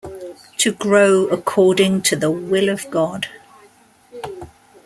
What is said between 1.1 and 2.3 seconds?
according to